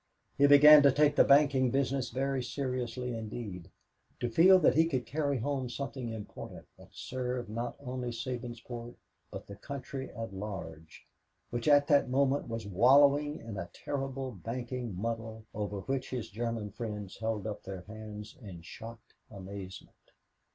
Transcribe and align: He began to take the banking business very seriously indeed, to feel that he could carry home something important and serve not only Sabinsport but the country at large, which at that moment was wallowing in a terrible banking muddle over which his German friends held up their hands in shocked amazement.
He 0.35 0.47
began 0.47 0.81
to 0.81 0.91
take 0.91 1.15
the 1.15 1.23
banking 1.23 1.69
business 1.69 2.09
very 2.09 2.41
seriously 2.41 3.15
indeed, 3.15 3.69
to 4.19 4.31
feel 4.31 4.57
that 4.57 4.73
he 4.75 4.87
could 4.87 5.05
carry 5.05 5.37
home 5.37 5.69
something 5.69 6.09
important 6.09 6.65
and 6.79 6.87
serve 6.91 7.47
not 7.49 7.75
only 7.79 8.09
Sabinsport 8.09 8.95
but 9.29 9.45
the 9.45 9.55
country 9.57 10.09
at 10.15 10.33
large, 10.33 11.05
which 11.51 11.67
at 11.67 11.85
that 11.85 12.09
moment 12.09 12.47
was 12.47 12.65
wallowing 12.65 13.41
in 13.41 13.57
a 13.57 13.69
terrible 13.73 14.31
banking 14.31 14.99
muddle 14.99 15.45
over 15.53 15.81
which 15.81 16.09
his 16.09 16.31
German 16.31 16.71
friends 16.71 17.17
held 17.17 17.45
up 17.45 17.61
their 17.61 17.81
hands 17.81 18.35
in 18.41 18.63
shocked 18.63 19.13
amazement. 19.29 20.11